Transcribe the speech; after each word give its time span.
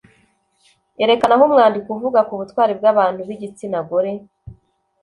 Erekana 1.03 1.33
aho 1.35 1.43
umwandiko 1.47 1.87
uvuga 1.95 2.19
ku 2.27 2.33
butwari 2.39 2.73
bw’abantu 2.79 3.21
b’igitsina 3.27 3.79
gore. 3.89 4.13